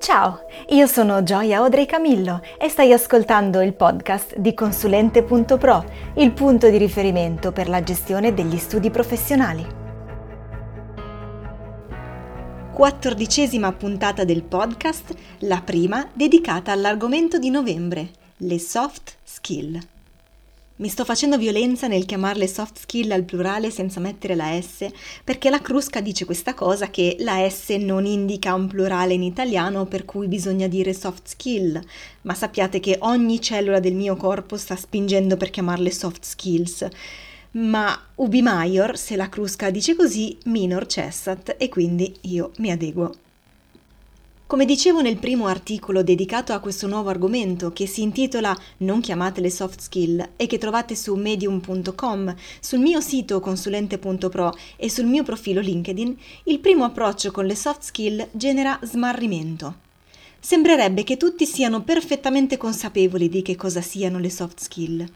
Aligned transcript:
Ciao, 0.00 0.46
io 0.70 0.86
sono 0.86 1.22
Gioia 1.22 1.58
Audrey 1.58 1.84
Camillo 1.84 2.40
e 2.58 2.70
stai 2.70 2.90
ascoltando 2.90 3.60
il 3.60 3.74
podcast 3.74 4.38
di 4.38 4.54
Consulente.pro, 4.54 5.84
il 6.14 6.32
punto 6.32 6.70
di 6.70 6.78
riferimento 6.78 7.52
per 7.52 7.68
la 7.68 7.82
gestione 7.82 8.32
degli 8.32 8.56
studi 8.56 8.88
professionali. 8.88 9.62
Quattordicesima 12.72 13.70
puntata 13.74 14.24
del 14.24 14.42
podcast, 14.42 15.14
la 15.40 15.60
prima 15.60 16.08
dedicata 16.14 16.72
all'argomento 16.72 17.38
di 17.38 17.50
novembre, 17.50 18.08
le 18.38 18.58
soft 18.58 19.16
skill. 19.22 19.89
Mi 20.80 20.88
sto 20.88 21.04
facendo 21.04 21.36
violenza 21.36 21.88
nel 21.88 22.06
chiamarle 22.06 22.46
soft 22.46 22.78
skill 22.78 23.10
al 23.10 23.24
plurale 23.24 23.70
senza 23.70 24.00
mettere 24.00 24.34
la 24.34 24.58
S, 24.58 24.88
perché 25.22 25.50
la 25.50 25.60
Crusca 25.60 26.00
dice 26.00 26.24
questa 26.24 26.54
cosa 26.54 26.88
che 26.88 27.16
la 27.18 27.46
S 27.46 27.68
non 27.78 28.06
indica 28.06 28.54
un 28.54 28.66
plurale 28.66 29.12
in 29.12 29.22
italiano 29.22 29.84
per 29.84 30.06
cui 30.06 30.26
bisogna 30.26 30.68
dire 30.68 30.94
soft 30.94 31.28
skill, 31.28 31.78
ma 32.22 32.32
sappiate 32.32 32.80
che 32.80 32.96
ogni 33.00 33.42
cellula 33.42 33.78
del 33.78 33.92
mio 33.92 34.16
corpo 34.16 34.56
sta 34.56 34.74
spingendo 34.74 35.36
per 35.36 35.50
chiamarle 35.50 35.90
soft 35.90 36.24
skills. 36.24 36.88
Ma 37.50 38.00
ubi 38.14 38.40
maior, 38.40 38.96
se 38.96 39.16
la 39.16 39.28
Crusca 39.28 39.68
dice 39.68 39.94
così, 39.94 40.38
minor 40.44 40.86
cessat 40.86 41.56
e 41.58 41.68
quindi 41.68 42.10
io 42.22 42.52
mi 42.56 42.70
adeguo. 42.70 43.12
Come 44.50 44.64
dicevo 44.64 45.00
nel 45.00 45.16
primo 45.16 45.46
articolo 45.46 46.02
dedicato 46.02 46.52
a 46.52 46.58
questo 46.58 46.88
nuovo 46.88 47.08
argomento 47.08 47.72
che 47.72 47.86
si 47.86 48.02
intitola 48.02 48.52
Non 48.78 49.00
chiamatele 49.00 49.48
soft 49.48 49.78
skill 49.78 50.30
e 50.34 50.48
che 50.48 50.58
trovate 50.58 50.96
su 50.96 51.14
medium.com, 51.14 52.34
sul 52.58 52.80
mio 52.80 53.00
sito 53.00 53.38
consulente.pro 53.38 54.52
e 54.74 54.90
sul 54.90 55.04
mio 55.04 55.22
profilo 55.22 55.60
LinkedIn, 55.60 56.16
il 56.46 56.58
primo 56.58 56.82
approccio 56.82 57.30
con 57.30 57.46
le 57.46 57.54
soft 57.54 57.82
skill 57.82 58.26
genera 58.32 58.76
smarrimento. 58.82 59.76
Sembrerebbe 60.40 61.04
che 61.04 61.16
tutti 61.16 61.46
siano 61.46 61.84
perfettamente 61.84 62.56
consapevoli 62.56 63.28
di 63.28 63.42
che 63.42 63.54
cosa 63.54 63.80
siano 63.80 64.18
le 64.18 64.30
soft 64.30 64.58
skill. 64.58 65.08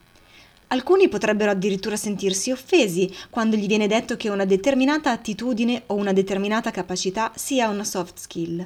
Alcuni 0.68 1.08
potrebbero 1.08 1.50
addirittura 1.50 1.96
sentirsi 1.96 2.52
offesi 2.52 3.12
quando 3.30 3.56
gli 3.56 3.66
viene 3.66 3.88
detto 3.88 4.16
che 4.16 4.28
una 4.28 4.44
determinata 4.44 5.10
attitudine 5.10 5.82
o 5.86 5.94
una 5.94 6.12
determinata 6.12 6.70
capacità 6.70 7.32
sia 7.34 7.68
una 7.68 7.82
soft 7.82 8.18
skill. 8.20 8.64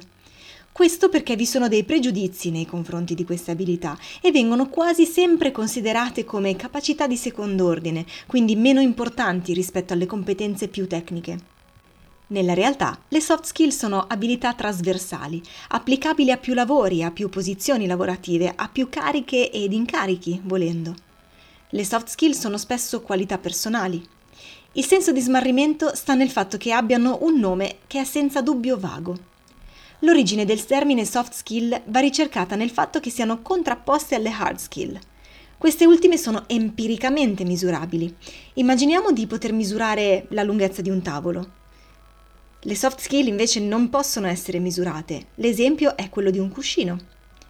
Questo 0.71 1.09
perché 1.09 1.35
vi 1.35 1.45
sono 1.45 1.67
dei 1.67 1.83
pregiudizi 1.83 2.51
nei 2.51 2.65
confronti 2.65 3.13
di 3.13 3.25
queste 3.25 3.51
abilità 3.51 3.97
e 4.21 4.31
vengono 4.31 4.69
quasi 4.69 5.05
sempre 5.05 5.51
considerate 5.51 6.23
come 6.23 6.55
capacità 6.55 7.05
di 7.05 7.17
secondo 7.17 7.65
ordine, 7.65 8.05
quindi 8.27 8.55
meno 8.55 8.79
importanti 8.79 9.53
rispetto 9.53 9.93
alle 9.93 10.05
competenze 10.05 10.69
più 10.69 10.87
tecniche. 10.87 11.57
Nella 12.27 12.53
realtà, 12.53 12.97
le 13.07 13.21
soft 13.21 13.45
skill 13.45 13.69
sono 13.69 14.05
abilità 14.07 14.53
trasversali, 14.53 15.41
applicabili 15.69 16.31
a 16.31 16.37
più 16.37 16.53
lavori, 16.53 17.03
a 17.03 17.09
più 17.09 17.27
posizioni 17.27 17.87
lavorative, 17.87 18.53
a 18.55 18.69
più 18.69 18.87
cariche 18.87 19.51
ed 19.51 19.73
incarichi, 19.73 20.39
volendo. 20.43 20.93
Le 21.71 21.83
soft 21.83 22.07
skill 22.07 22.31
sono 22.33 22.57
spesso 22.57 23.01
qualità 23.01 23.37
personali. 23.37 24.07
Il 24.73 24.85
senso 24.85 25.11
di 25.11 25.19
smarrimento 25.19 25.95
sta 25.95 26.13
nel 26.13 26.29
fatto 26.29 26.57
che 26.57 26.71
abbiano 26.71 27.17
un 27.21 27.39
nome 27.39 27.77
che 27.87 27.99
è 27.99 28.03
senza 28.03 28.41
dubbio 28.41 28.77
vago. 28.77 29.28
L'origine 29.99 30.45
del 30.45 30.65
termine 30.65 31.03
soft 31.03 31.33
skill 31.33 31.81
va 31.87 31.99
ricercata 31.99 32.55
nel 32.55 32.69
fatto 32.69 33.01
che 33.01 33.09
siano 33.09 33.41
contrapposte 33.41 34.15
alle 34.15 34.29
hard 34.29 34.57
skill. 34.57 34.97
Queste 35.57 35.85
ultime 35.85 36.15
sono 36.15 36.45
empiricamente 36.47 37.43
misurabili. 37.43 38.15
Immaginiamo 38.53 39.11
di 39.11 39.27
poter 39.27 39.51
misurare 39.51 40.25
la 40.29 40.43
lunghezza 40.43 40.81
di 40.81 40.89
un 40.89 41.01
tavolo. 41.01 41.51
Le 42.61 42.75
soft 42.75 43.01
skill 43.01 43.27
invece 43.27 43.59
non 43.59 43.89
possono 43.89 44.27
essere 44.27 44.59
misurate. 44.59 45.27
L'esempio 45.35 45.97
è 45.97 46.09
quello 46.09 46.29
di 46.29 46.39
un 46.39 46.49
cuscino, 46.49 46.97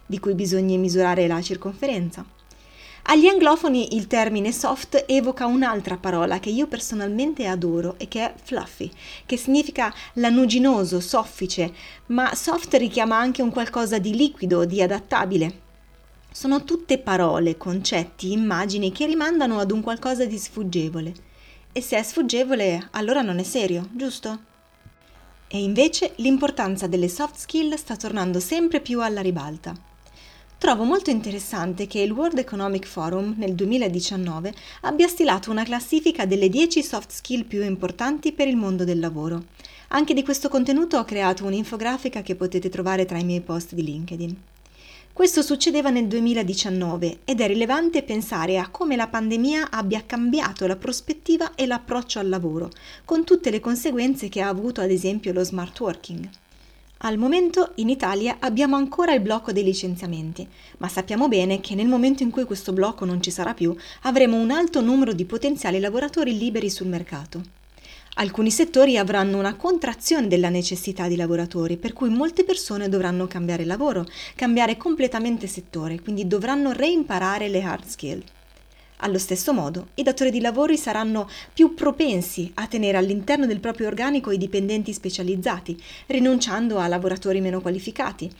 di 0.04 0.18
cui 0.18 0.34
bisogna 0.34 0.76
misurare 0.76 1.28
la 1.28 1.40
circonferenza. 1.40 2.24
Agli 3.04 3.26
anglofoni 3.26 3.96
il 3.96 4.06
termine 4.06 4.52
soft 4.52 5.04
evoca 5.08 5.46
un'altra 5.46 5.96
parola 5.96 6.38
che 6.38 6.50
io 6.50 6.66
personalmente 6.66 7.46
adoro 7.46 7.94
e 7.98 8.06
che 8.08 8.24
è 8.24 8.34
fluffy, 8.40 8.90
che 9.26 9.36
significa 9.36 9.92
lanuginoso, 10.14 11.00
soffice, 11.00 11.72
ma 12.06 12.34
soft 12.34 12.74
richiama 12.74 13.16
anche 13.16 13.42
un 13.42 13.50
qualcosa 13.50 13.98
di 13.98 14.14
liquido, 14.14 14.64
di 14.64 14.80
adattabile. 14.80 15.68
Sono 16.30 16.62
tutte 16.62 16.98
parole, 16.98 17.56
concetti, 17.56 18.30
immagini 18.30 18.92
che 18.92 19.06
rimandano 19.06 19.58
ad 19.58 19.72
un 19.72 19.80
qualcosa 19.80 20.24
di 20.24 20.38
sfuggevole. 20.38 21.12
E 21.72 21.80
se 21.80 21.96
è 21.96 22.02
sfuggevole, 22.02 22.88
allora 22.92 23.22
non 23.22 23.38
è 23.38 23.42
serio, 23.42 23.88
giusto? 23.92 24.38
E 25.48 25.60
invece 25.60 26.12
l'importanza 26.16 26.86
delle 26.86 27.08
soft 27.08 27.36
skill 27.36 27.74
sta 27.74 27.96
tornando 27.96 28.38
sempre 28.38 28.80
più 28.80 29.00
alla 29.00 29.20
ribalta. 29.20 29.88
Trovo 30.60 30.84
molto 30.84 31.08
interessante 31.08 31.86
che 31.86 32.00
il 32.00 32.10
World 32.10 32.36
Economic 32.36 32.84
Forum 32.84 33.32
nel 33.38 33.54
2019 33.54 34.52
abbia 34.82 35.08
stilato 35.08 35.50
una 35.50 35.64
classifica 35.64 36.26
delle 36.26 36.50
10 36.50 36.82
soft 36.82 37.12
skill 37.12 37.44
più 37.44 37.64
importanti 37.64 38.32
per 38.32 38.46
il 38.46 38.56
mondo 38.56 38.84
del 38.84 38.98
lavoro. 38.98 39.44
Anche 39.88 40.12
di 40.12 40.22
questo 40.22 40.50
contenuto 40.50 40.98
ho 40.98 41.04
creato 41.06 41.46
un'infografica 41.46 42.20
che 42.20 42.34
potete 42.34 42.68
trovare 42.68 43.06
tra 43.06 43.16
i 43.16 43.24
miei 43.24 43.40
post 43.40 43.72
di 43.72 43.82
LinkedIn. 43.82 44.36
Questo 45.14 45.40
succedeva 45.40 45.88
nel 45.88 46.06
2019 46.06 47.20
ed 47.24 47.40
è 47.40 47.46
rilevante 47.46 48.02
pensare 48.02 48.58
a 48.58 48.68
come 48.68 48.96
la 48.96 49.08
pandemia 49.08 49.70
abbia 49.70 50.04
cambiato 50.04 50.66
la 50.66 50.76
prospettiva 50.76 51.54
e 51.54 51.64
l'approccio 51.64 52.18
al 52.18 52.28
lavoro, 52.28 52.68
con 53.06 53.24
tutte 53.24 53.48
le 53.50 53.60
conseguenze 53.60 54.28
che 54.28 54.42
ha 54.42 54.48
avuto 54.48 54.82
ad 54.82 54.90
esempio 54.90 55.32
lo 55.32 55.42
smart 55.42 55.80
working. 55.80 56.28
Al 57.02 57.16
momento 57.16 57.72
in 57.76 57.88
Italia 57.88 58.36
abbiamo 58.40 58.76
ancora 58.76 59.14
il 59.14 59.22
blocco 59.22 59.52
dei 59.52 59.64
licenziamenti, 59.64 60.46
ma 60.78 60.88
sappiamo 60.88 61.28
bene 61.28 61.58
che 61.58 61.74
nel 61.74 61.86
momento 61.86 62.22
in 62.22 62.28
cui 62.28 62.44
questo 62.44 62.74
blocco 62.74 63.06
non 63.06 63.22
ci 63.22 63.30
sarà 63.30 63.54
più, 63.54 63.74
avremo 64.02 64.36
un 64.36 64.50
alto 64.50 64.82
numero 64.82 65.14
di 65.14 65.24
potenziali 65.24 65.80
lavoratori 65.80 66.36
liberi 66.36 66.68
sul 66.68 66.88
mercato. 66.88 67.40
Alcuni 68.16 68.50
settori 68.50 68.98
avranno 68.98 69.38
una 69.38 69.54
contrazione 69.54 70.28
della 70.28 70.50
necessità 70.50 71.08
di 71.08 71.16
lavoratori, 71.16 71.78
per 71.78 71.94
cui 71.94 72.10
molte 72.10 72.44
persone 72.44 72.90
dovranno 72.90 73.26
cambiare 73.26 73.64
lavoro, 73.64 74.06
cambiare 74.34 74.76
completamente 74.76 75.46
settore, 75.46 76.02
quindi 76.02 76.26
dovranno 76.26 76.72
reimparare 76.72 77.48
le 77.48 77.62
hard 77.62 77.86
skill. 77.86 78.22
Allo 79.02 79.18
stesso 79.18 79.54
modo, 79.54 79.88
i 79.94 80.02
datori 80.02 80.30
di 80.30 80.40
lavoro 80.40 80.76
saranno 80.76 81.26
più 81.54 81.72
propensi 81.74 82.50
a 82.56 82.66
tenere 82.66 82.98
all'interno 82.98 83.46
del 83.46 83.60
proprio 83.60 83.86
organico 83.86 84.30
i 84.30 84.36
dipendenti 84.36 84.92
specializzati, 84.92 85.80
rinunciando 86.08 86.78
a 86.78 86.86
lavoratori 86.86 87.40
meno 87.40 87.62
qualificati. 87.62 88.30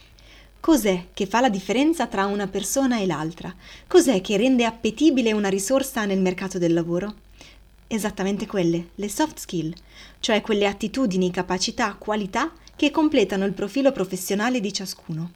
Cos'è 0.59 1.07
che 1.15 1.25
fa 1.25 1.41
la 1.41 1.49
differenza 1.49 2.05
tra 2.05 2.25
una 2.25 2.45
persona 2.47 2.99
e 2.99 3.07
l'altra? 3.07 3.51
Cos'è 3.87 4.21
che 4.21 4.37
rende 4.37 4.63
appetibile 4.63 5.31
una 5.31 5.49
risorsa 5.49 6.05
nel 6.05 6.21
mercato 6.21 6.59
del 6.59 6.73
lavoro? 6.73 7.15
Esattamente 7.87 8.45
quelle, 8.45 8.89
le 8.93 9.09
soft 9.09 9.39
skill, 9.39 9.73
cioè 10.19 10.41
quelle 10.41 10.67
attitudini, 10.67 11.31
capacità, 11.31 11.95
qualità 11.97 12.51
che 12.75 12.91
completano 12.91 13.45
il 13.45 13.53
profilo 13.53 13.91
professionale 13.91 14.59
di 14.59 14.71
ciascuno. 14.71 15.31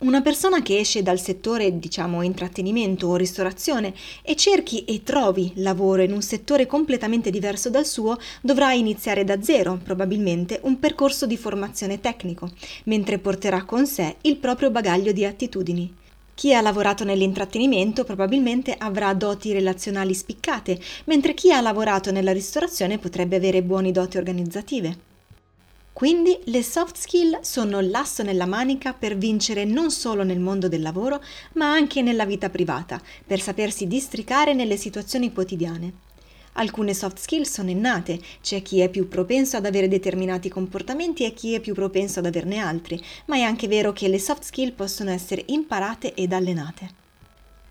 Una 0.00 0.22
persona 0.22 0.62
che 0.62 0.78
esce 0.78 1.02
dal 1.02 1.18
settore, 1.18 1.76
diciamo, 1.76 2.22
intrattenimento 2.22 3.08
o 3.08 3.16
ristorazione 3.16 3.92
e 4.22 4.36
cerchi 4.36 4.84
e 4.84 5.02
trovi 5.02 5.50
lavoro 5.56 6.02
in 6.02 6.12
un 6.12 6.22
settore 6.22 6.66
completamente 6.66 7.30
diverso 7.30 7.68
dal 7.68 7.84
suo, 7.84 8.16
dovrà 8.40 8.72
iniziare 8.72 9.24
da 9.24 9.42
zero, 9.42 9.76
probabilmente, 9.82 10.60
un 10.62 10.78
percorso 10.78 11.26
di 11.26 11.36
formazione 11.36 11.98
tecnico, 11.98 12.48
mentre 12.84 13.18
porterà 13.18 13.64
con 13.64 13.88
sé 13.88 14.14
il 14.20 14.36
proprio 14.36 14.70
bagaglio 14.70 15.10
di 15.10 15.24
attitudini. 15.24 15.92
Chi 16.32 16.54
ha 16.54 16.60
lavorato 16.60 17.02
nell'intrattenimento 17.02 18.04
probabilmente 18.04 18.76
avrà 18.78 19.12
doti 19.14 19.52
relazionali 19.52 20.14
spiccate, 20.14 20.78
mentre 21.06 21.34
chi 21.34 21.52
ha 21.52 21.60
lavorato 21.60 22.12
nella 22.12 22.32
ristorazione 22.32 22.98
potrebbe 22.98 23.34
avere 23.34 23.64
buone 23.64 23.90
doti 23.90 24.16
organizzative. 24.16 25.07
Quindi 25.98 26.38
le 26.44 26.62
soft 26.62 26.96
skill 26.96 27.40
sono 27.40 27.80
l'asso 27.80 28.22
nella 28.22 28.46
manica 28.46 28.92
per 28.92 29.16
vincere 29.16 29.64
non 29.64 29.90
solo 29.90 30.22
nel 30.22 30.38
mondo 30.38 30.68
del 30.68 30.80
lavoro, 30.80 31.20
ma 31.54 31.72
anche 31.72 32.02
nella 32.02 32.24
vita 32.24 32.50
privata, 32.50 33.02
per 33.26 33.40
sapersi 33.40 33.88
districare 33.88 34.54
nelle 34.54 34.76
situazioni 34.76 35.32
quotidiane. 35.32 35.92
Alcune 36.52 36.94
soft 36.94 37.18
skill 37.18 37.42
sono 37.42 37.70
innate, 37.70 38.20
c'è 38.40 38.62
chi 38.62 38.78
è 38.78 38.88
più 38.88 39.08
propenso 39.08 39.56
ad 39.56 39.66
avere 39.66 39.88
determinati 39.88 40.48
comportamenti 40.48 41.24
e 41.24 41.34
chi 41.34 41.54
è 41.54 41.58
più 41.58 41.74
propenso 41.74 42.20
ad 42.20 42.26
averne 42.26 42.58
altri, 42.58 43.04
ma 43.24 43.34
è 43.34 43.40
anche 43.40 43.66
vero 43.66 43.92
che 43.92 44.06
le 44.06 44.20
soft 44.20 44.44
skill 44.44 44.74
possono 44.74 45.10
essere 45.10 45.42
imparate 45.46 46.14
ed 46.14 46.32
allenate. 46.32 47.07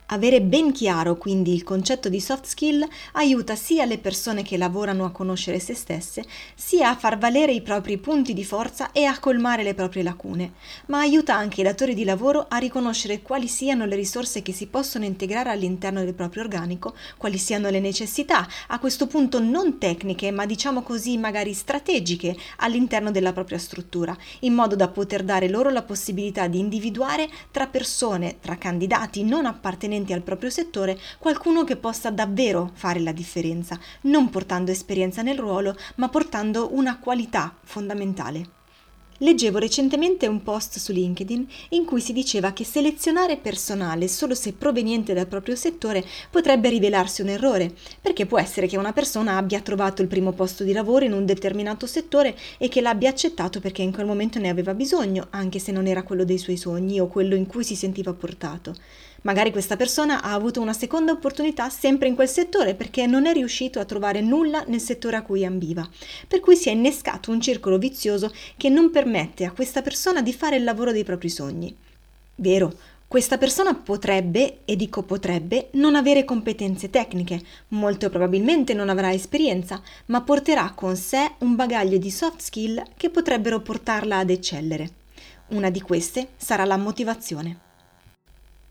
Avere 0.09 0.41
ben 0.41 0.71
chiaro 0.71 1.17
quindi 1.17 1.53
il 1.53 1.63
concetto 1.63 2.07
di 2.07 2.21
soft 2.21 2.45
skill 2.45 2.87
aiuta 3.13 3.57
sia 3.57 3.83
le 3.83 3.97
persone 3.97 4.41
che 4.41 4.55
lavorano 4.55 5.03
a 5.03 5.11
conoscere 5.11 5.59
se 5.59 5.73
stesse, 5.73 6.23
sia 6.55 6.91
a 6.91 6.95
far 6.95 7.17
valere 7.17 7.51
i 7.51 7.61
propri 7.61 7.97
punti 7.97 8.33
di 8.33 8.45
forza 8.45 8.93
e 8.93 9.03
a 9.03 9.19
colmare 9.19 9.63
le 9.63 9.73
proprie 9.73 10.03
lacune, 10.03 10.53
ma 10.85 10.99
aiuta 10.99 11.35
anche 11.35 11.59
i 11.59 11.63
datori 11.65 11.93
di 11.93 12.05
lavoro 12.05 12.45
a 12.47 12.55
riconoscere 12.55 13.21
quali 13.21 13.49
siano 13.49 13.85
le 13.85 13.97
risorse 13.97 14.41
che 14.41 14.53
si 14.53 14.67
possono 14.67 15.03
integrare 15.03 15.49
all'interno 15.49 16.01
del 16.05 16.13
proprio 16.13 16.43
organico, 16.43 16.95
quali 17.17 17.37
siano 17.37 17.69
le 17.69 17.81
necessità, 17.81 18.47
a 18.67 18.79
questo 18.79 19.07
punto 19.07 19.41
non 19.41 19.77
tecniche, 19.77 20.31
ma 20.31 20.45
diciamo 20.45 20.83
così 20.83 21.17
magari 21.17 21.51
strategiche 21.51 22.33
all'interno 22.59 23.11
della 23.11 23.33
propria 23.33 23.57
struttura, 23.57 24.15
in 24.39 24.53
modo 24.53 24.77
da 24.77 24.87
poter 24.87 25.23
dare 25.23 25.49
loro 25.49 25.69
la 25.69 25.83
possibilità 25.83 26.47
di 26.47 26.59
individuare 26.59 27.29
tra 27.51 27.67
persone, 27.67 28.37
tra 28.39 28.57
candidati 28.57 29.25
non 29.25 29.45
appartenenti 29.45 29.95
appartenenti 29.97 30.13
al 30.13 30.21
proprio 30.21 30.49
settore 30.49 30.97
qualcuno 31.17 31.63
che 31.63 31.75
possa 31.75 32.11
davvero 32.11 32.71
fare 32.73 32.99
la 32.99 33.11
differenza, 33.11 33.79
non 34.01 34.29
portando 34.29 34.71
esperienza 34.71 35.21
nel 35.21 35.39
ruolo, 35.39 35.75
ma 35.95 36.09
portando 36.09 36.69
una 36.73 36.99
qualità 36.99 37.55
fondamentale. 37.63 38.55
Leggevo 39.21 39.57
recentemente 39.57 40.27
un 40.27 40.43
post 40.43 40.77
su 40.77 40.91
LinkedIn 40.91 41.47
in 41.69 41.85
cui 41.85 41.99
si 42.01 42.13
diceva 42.13 42.53
che 42.53 42.63
selezionare 42.63 43.37
personale 43.37 44.07
solo 44.07 44.35
se 44.35 44.53
proveniente 44.53 45.15
dal 45.15 45.25
proprio 45.25 45.55
settore 45.55 46.05
potrebbe 46.29 46.69
rivelarsi 46.69 47.23
un 47.23 47.29
errore, 47.29 47.73
perché 47.99 48.27
può 48.27 48.37
essere 48.37 48.67
che 48.67 48.77
una 48.77 48.93
persona 48.93 49.37
abbia 49.37 49.61
trovato 49.61 50.03
il 50.03 50.07
primo 50.07 50.33
posto 50.33 50.63
di 50.63 50.71
lavoro 50.71 51.03
in 51.03 51.13
un 51.13 51.25
determinato 51.25 51.87
settore 51.87 52.37
e 52.59 52.69
che 52.69 52.79
l'abbia 52.79 53.09
accettato 53.09 53.59
perché 53.59 53.81
in 53.81 53.91
quel 53.91 54.05
momento 54.05 54.37
ne 54.37 54.49
aveva 54.49 54.75
bisogno, 54.75 55.25
anche 55.31 55.57
se 55.57 55.71
non 55.71 55.87
era 55.87 56.03
quello 56.03 56.23
dei 56.23 56.37
suoi 56.37 56.57
sogni 56.57 56.99
o 56.99 57.07
quello 57.07 57.33
in 57.33 57.47
cui 57.47 57.63
si 57.63 57.75
sentiva 57.75 58.13
portato. 58.13 58.75
Magari 59.23 59.51
questa 59.51 59.75
persona 59.75 60.21
ha 60.21 60.33
avuto 60.33 60.61
una 60.61 60.73
seconda 60.73 61.11
opportunità 61.11 61.69
sempre 61.69 62.07
in 62.07 62.15
quel 62.15 62.29
settore 62.29 62.75
perché 62.75 63.05
non 63.05 63.25
è 63.25 63.33
riuscito 63.33 63.79
a 63.79 63.85
trovare 63.85 64.21
nulla 64.21 64.63
nel 64.67 64.79
settore 64.79 65.15
a 65.15 65.21
cui 65.21 65.43
ambiva, 65.43 65.87
per 66.27 66.39
cui 66.39 66.55
si 66.55 66.69
è 66.69 66.71
innescato 66.71 67.31
un 67.31 67.41
circolo 67.41 67.77
vizioso 67.77 68.31
che 68.55 68.69
non 68.69 68.91
permette 68.91 69.45
a 69.45 69.51
questa 69.51 69.81
persona 69.81 70.21
di 70.21 70.33
fare 70.33 70.55
il 70.55 70.63
lavoro 70.63 70.91
dei 70.91 71.03
propri 71.03 71.29
sogni. 71.29 71.75
Vero, 72.35 72.73
questa 73.07 73.37
persona 73.37 73.73
potrebbe, 73.73 74.59
e 74.65 74.75
dico 74.75 75.01
potrebbe, 75.01 75.69
non 75.71 75.95
avere 75.95 76.25
competenze 76.25 76.89
tecniche, 76.89 77.41
molto 77.69 78.09
probabilmente 78.09 78.73
non 78.73 78.89
avrà 78.89 79.13
esperienza, 79.13 79.81
ma 80.07 80.21
porterà 80.21 80.73
con 80.75 80.97
sé 80.97 81.31
un 81.39 81.55
bagaglio 81.55 81.97
di 81.97 82.11
soft 82.11 82.41
skill 82.41 82.83
che 82.97 83.09
potrebbero 83.09 83.61
portarla 83.61 84.17
ad 84.17 84.29
eccellere. 84.29 84.89
Una 85.49 85.69
di 85.69 85.79
queste 85.79 86.31
sarà 86.35 86.65
la 86.65 86.75
motivazione. 86.75 87.66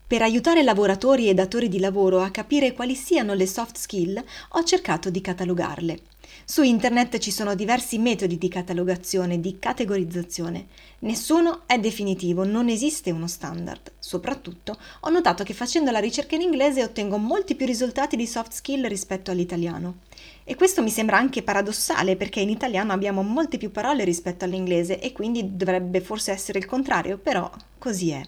Per 0.07 0.21
aiutare 0.21 0.63
lavoratori 0.63 1.27
e 1.27 1.33
datori 1.33 1.67
di 1.67 1.79
lavoro 1.79 2.21
a 2.21 2.29
capire 2.29 2.71
quali 2.71 2.95
siano 2.95 3.33
le 3.33 3.45
soft 3.45 3.75
skill, 3.75 4.23
ho 4.51 4.63
cercato 4.63 5.09
di 5.09 5.19
catalogarle. 5.19 5.99
Su 6.45 6.63
internet 6.63 7.17
ci 7.17 7.29
sono 7.29 7.55
diversi 7.55 7.97
metodi 7.97 8.37
di 8.37 8.47
catalogazione, 8.47 9.41
di 9.41 9.59
categorizzazione. 9.59 10.67
Nessuno 10.99 11.63
è 11.65 11.77
definitivo, 11.77 12.45
non 12.45 12.69
esiste 12.69 13.11
uno 13.11 13.27
standard. 13.27 13.91
Soprattutto, 13.99 14.77
ho 15.01 15.09
notato 15.09 15.43
che 15.43 15.53
facendo 15.53 15.91
la 15.91 15.99
ricerca 15.99 16.35
in 16.35 16.41
inglese 16.41 16.83
ottengo 16.83 17.17
molti 17.17 17.55
più 17.55 17.65
risultati 17.65 18.15
di 18.15 18.27
soft 18.27 18.53
skill 18.53 18.87
rispetto 18.87 19.31
all'italiano. 19.31 19.97
E 20.45 20.55
questo 20.55 20.81
mi 20.81 20.89
sembra 20.89 21.17
anche 21.17 21.43
paradossale 21.43 22.15
perché 22.15 22.39
in 22.39 22.49
italiano 22.49 22.93
abbiamo 22.93 23.23
molte 23.23 23.57
più 23.57 23.71
parole 23.71 24.05
rispetto 24.05 24.45
all'inglese 24.45 25.01
e 25.01 25.11
quindi 25.11 25.57
dovrebbe 25.57 25.99
forse 25.99 26.31
essere 26.31 26.59
il 26.59 26.65
contrario, 26.65 27.17
però 27.17 27.51
così 27.77 28.11
è. 28.11 28.21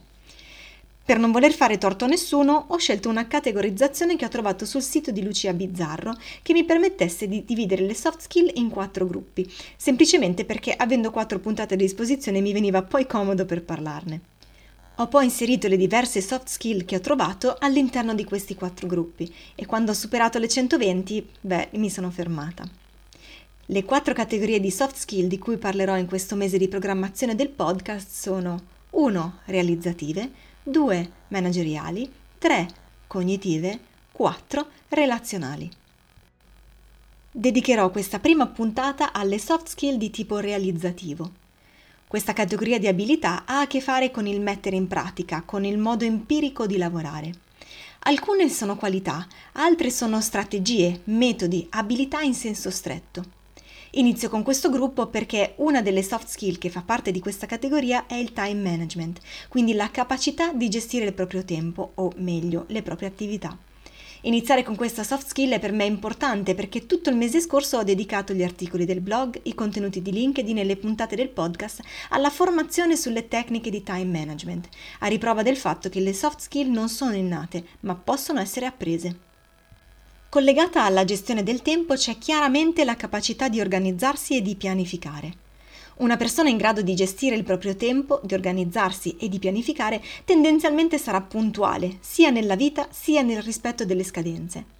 Per 1.09 1.17
non 1.17 1.31
voler 1.31 1.53
fare 1.53 1.79
torto 1.79 2.05
a 2.05 2.07
nessuno, 2.07 2.65
ho 2.67 2.77
scelto 2.77 3.09
una 3.09 3.25
categorizzazione 3.25 4.15
che 4.15 4.25
ho 4.25 4.29
trovato 4.29 4.63
sul 4.63 4.83
sito 4.83 5.09
di 5.09 5.23
Lucia 5.23 5.53
Bizzarro 5.53 6.15
che 6.43 6.53
mi 6.53 6.65
permettesse 6.65 7.27
di 7.27 7.43
dividere 7.43 7.81
le 7.81 7.95
soft 7.95 8.21
skill 8.21 8.51
in 8.53 8.69
quattro 8.69 9.07
gruppi, 9.07 9.51
semplicemente 9.75 10.45
perché 10.45 10.71
avendo 10.71 11.09
quattro 11.09 11.39
puntate 11.39 11.73
a 11.73 11.77
disposizione 11.77 12.41
mi 12.41 12.53
veniva 12.53 12.83
poi 12.83 13.07
comodo 13.07 13.45
per 13.45 13.63
parlarne. 13.63 14.21
Ho 14.97 15.07
poi 15.07 15.23
inserito 15.23 15.67
le 15.67 15.77
diverse 15.77 16.21
soft 16.21 16.47
skill 16.47 16.85
che 16.85 16.97
ho 16.97 17.01
trovato 17.01 17.55
all'interno 17.57 18.13
di 18.13 18.23
questi 18.23 18.53
quattro 18.53 18.85
gruppi 18.85 19.33
e 19.55 19.65
quando 19.65 19.89
ho 19.89 19.95
superato 19.95 20.37
le 20.37 20.47
120, 20.47 21.27
beh, 21.41 21.69
mi 21.71 21.89
sono 21.89 22.11
fermata. 22.11 22.69
Le 23.65 23.83
quattro 23.83 24.13
categorie 24.13 24.59
di 24.59 24.69
soft 24.69 24.95
skill 24.95 25.25
di 25.25 25.39
cui 25.39 25.57
parlerò 25.57 25.97
in 25.97 26.05
questo 26.05 26.35
mese 26.35 26.59
di 26.59 26.67
programmazione 26.67 27.33
del 27.33 27.49
podcast 27.49 28.11
sono 28.11 28.61
1. 28.91 29.39
realizzative, 29.45 30.48
2 30.69 31.11
manageriali, 31.29 32.11
3 32.37 32.67
cognitive, 33.07 33.79
4 34.11 34.67
relazionali. 34.89 35.69
Dedicherò 37.31 37.89
questa 37.89 38.19
prima 38.19 38.47
puntata 38.47 39.13
alle 39.13 39.39
soft 39.39 39.67
skill 39.67 39.97
di 39.97 40.09
tipo 40.09 40.37
realizzativo. 40.37 41.31
Questa 42.07 42.33
categoria 42.33 42.79
di 42.79 42.87
abilità 42.87 43.45
ha 43.45 43.61
a 43.61 43.67
che 43.67 43.81
fare 43.81 44.11
con 44.11 44.25
il 44.25 44.41
mettere 44.41 44.75
in 44.75 44.87
pratica, 44.87 45.43
con 45.43 45.63
il 45.63 45.77
modo 45.77 46.05
empirico 46.05 46.65
di 46.65 46.77
lavorare. 46.77 47.31
Alcune 47.99 48.49
sono 48.49 48.75
qualità, 48.77 49.27
altre 49.53 49.91
sono 49.91 50.21
strategie, 50.21 51.01
metodi, 51.05 51.67
abilità 51.69 52.21
in 52.21 52.33
senso 52.33 52.71
stretto. 52.71 53.37
Inizio 53.93 54.29
con 54.29 54.43
questo 54.43 54.69
gruppo 54.69 55.07
perché 55.07 55.53
una 55.57 55.81
delle 55.81 56.03
soft 56.03 56.27
skill 56.27 56.59
che 56.59 56.69
fa 56.69 56.83
parte 56.85 57.09
di 57.09 57.19
questa 57.19 57.47
categoria 57.47 58.05
è 58.05 58.13
il 58.13 58.33
time 58.33 58.61
management, 58.61 59.19
quindi 59.47 59.73
la 59.73 59.89
capacità 59.89 60.53
di 60.53 60.69
gestire 60.69 61.05
il 61.05 61.13
proprio 61.13 61.43
tempo 61.43 61.93
o 61.95 62.11
meglio 62.17 62.65
le 62.67 62.83
proprie 62.83 63.07
attività. 63.07 63.57
Iniziare 64.23 64.61
con 64.61 64.75
questa 64.75 65.03
soft 65.03 65.25
skill 65.25 65.53
è 65.53 65.59
per 65.59 65.71
me 65.71 65.85
importante 65.85 66.53
perché 66.53 66.85
tutto 66.85 67.09
il 67.09 67.15
mese 67.15 67.39
scorso 67.39 67.77
ho 67.77 67.83
dedicato 67.83 68.33
gli 68.33 68.43
articoli 68.43 68.85
del 68.85 69.01
blog, 69.01 69.39
i 69.43 69.55
contenuti 69.55 70.03
di 70.03 70.11
LinkedIn 70.11 70.59
e 70.59 70.65
le 70.65 70.77
puntate 70.77 71.15
del 71.15 71.29
podcast 71.29 71.81
alla 72.09 72.29
formazione 72.29 72.95
sulle 72.95 73.27
tecniche 73.27 73.71
di 73.71 73.81
time 73.81 74.05
management, 74.05 74.67
a 74.99 75.07
riprova 75.07 75.41
del 75.41 75.57
fatto 75.57 75.89
che 75.89 75.99
le 75.99 76.13
soft 76.13 76.41
skill 76.41 76.69
non 76.69 76.89
sono 76.89 77.15
innate, 77.15 77.65
ma 77.79 77.95
possono 77.95 78.39
essere 78.39 78.67
apprese. 78.67 79.28
Collegata 80.29 80.83
alla 80.83 81.05
gestione 81.05 81.41
del 81.41 81.63
tempo 81.63 81.95
c'è 81.95 82.19
chiaramente 82.19 82.85
la 82.85 82.95
capacità 82.95 83.49
di 83.49 83.59
organizzarsi 83.59 84.37
e 84.37 84.43
di 84.43 84.55
pianificare. 84.55 85.33
Una 85.97 86.17
persona 86.17 86.49
in 86.49 86.57
grado 86.57 86.83
di 86.83 86.93
gestire 86.93 87.35
il 87.35 87.43
proprio 87.43 87.75
tempo, 87.75 88.21
di 88.23 88.35
organizzarsi 88.35 89.17
e 89.19 89.27
di 89.27 89.39
pianificare 89.39 89.99
tendenzialmente 90.25 90.99
sarà 90.99 91.19
puntuale, 91.21 91.97
sia 92.01 92.29
nella 92.29 92.55
vita 92.55 92.87
sia 92.91 93.23
nel 93.23 93.41
rispetto 93.41 93.85
delle 93.85 94.03
scadenze. 94.03 94.77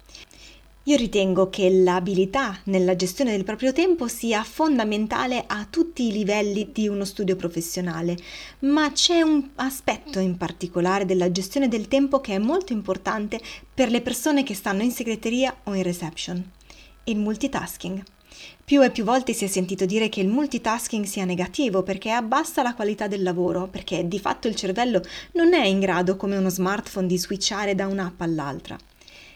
Io 0.84 0.96
ritengo 0.96 1.50
che 1.50 1.68
l'abilità 1.68 2.58
nella 2.64 2.96
gestione 2.96 3.32
del 3.32 3.44
proprio 3.44 3.70
tempo 3.70 4.08
sia 4.08 4.42
fondamentale 4.42 5.44
a 5.46 5.66
tutti 5.68 6.06
i 6.06 6.12
livelli 6.12 6.70
di 6.72 6.88
uno 6.88 7.04
studio 7.04 7.36
professionale, 7.36 8.16
ma 8.60 8.90
c'è 8.90 9.20
un 9.20 9.46
aspetto 9.56 10.20
in 10.20 10.38
particolare 10.38 11.04
della 11.04 11.30
gestione 11.30 11.68
del 11.68 11.86
tempo 11.86 12.22
che 12.22 12.36
è 12.36 12.38
molto 12.38 12.72
importante 12.72 13.38
per 13.74 13.90
le 13.90 14.00
persone 14.00 14.42
che 14.42 14.54
stanno 14.54 14.82
in 14.82 14.90
segreteria 14.90 15.54
o 15.64 15.74
in 15.74 15.82
reception, 15.82 16.42
il 17.04 17.18
multitasking. 17.18 18.02
Più 18.64 18.82
e 18.82 18.90
più 18.90 19.04
volte 19.04 19.34
si 19.34 19.44
è 19.44 19.48
sentito 19.48 19.84
dire 19.84 20.08
che 20.08 20.20
il 20.20 20.28
multitasking 20.28 21.04
sia 21.04 21.26
negativo 21.26 21.82
perché 21.82 22.10
abbassa 22.10 22.62
la 22.62 22.74
qualità 22.74 23.06
del 23.06 23.22
lavoro, 23.22 23.66
perché 23.66 24.08
di 24.08 24.18
fatto 24.18 24.48
il 24.48 24.54
cervello 24.54 25.02
non 25.32 25.52
è 25.52 25.66
in 25.66 25.78
grado 25.78 26.16
come 26.16 26.38
uno 26.38 26.48
smartphone 26.48 27.06
di 27.06 27.18
switchare 27.18 27.74
da 27.74 27.86
un'app 27.86 28.18
all'altra. 28.22 28.78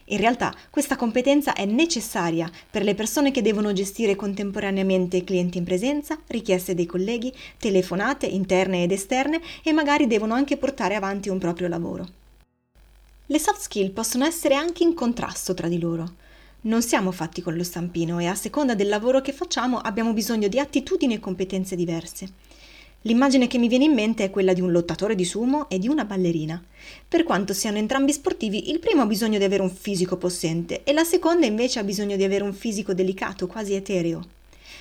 In 0.08 0.18
realtà 0.18 0.54
questa 0.68 0.96
competenza 0.96 1.54
è 1.54 1.64
necessaria 1.64 2.50
per 2.70 2.84
le 2.84 2.94
persone 2.94 3.30
che 3.30 3.40
devono 3.40 3.72
gestire 3.72 4.16
contemporaneamente 4.16 5.24
clienti 5.24 5.56
in 5.56 5.64
presenza, 5.64 6.18
richieste 6.26 6.74
dei 6.74 6.84
colleghi, 6.84 7.32
telefonate 7.56 8.26
interne 8.26 8.82
ed 8.82 8.92
esterne 8.92 9.40
e 9.62 9.72
magari 9.72 10.06
devono 10.06 10.34
anche 10.34 10.58
portare 10.58 10.94
avanti 10.94 11.30
un 11.30 11.38
proprio 11.38 11.68
lavoro. 11.68 12.06
Le 13.26 13.38
soft 13.38 13.60
skill 13.60 13.92
possono 13.92 14.26
essere 14.26 14.54
anche 14.54 14.82
in 14.82 14.92
contrasto 14.92 15.54
tra 15.54 15.68
di 15.68 15.78
loro. 15.78 16.16
Non 16.62 16.82
siamo 16.82 17.10
fatti 17.10 17.40
con 17.40 17.56
lo 17.56 17.64
stampino 17.64 18.18
e 18.18 18.26
a 18.26 18.34
seconda 18.34 18.74
del 18.74 18.88
lavoro 18.88 19.22
che 19.22 19.32
facciamo 19.32 19.78
abbiamo 19.78 20.12
bisogno 20.12 20.48
di 20.48 20.58
attitudini 20.58 21.14
e 21.14 21.20
competenze 21.20 21.76
diverse. 21.76 22.28
L'immagine 23.06 23.48
che 23.48 23.58
mi 23.58 23.68
viene 23.68 23.84
in 23.84 23.92
mente 23.92 24.24
è 24.24 24.30
quella 24.30 24.54
di 24.54 24.62
un 24.62 24.72
lottatore 24.72 25.14
di 25.14 25.26
sumo 25.26 25.68
e 25.68 25.78
di 25.78 25.88
una 25.88 26.06
ballerina. 26.06 26.62
Per 27.06 27.22
quanto 27.22 27.52
siano 27.52 27.76
entrambi 27.76 28.14
sportivi, 28.14 28.70
il 28.70 28.78
primo 28.78 29.02
ha 29.02 29.06
bisogno 29.06 29.36
di 29.36 29.44
avere 29.44 29.60
un 29.60 29.68
fisico 29.68 30.16
possente 30.16 30.84
e 30.84 30.92
la 30.94 31.04
seconda 31.04 31.44
invece 31.44 31.78
ha 31.78 31.84
bisogno 31.84 32.16
di 32.16 32.24
avere 32.24 32.44
un 32.44 32.54
fisico 32.54 32.94
delicato, 32.94 33.46
quasi 33.46 33.74
etereo. 33.74 34.22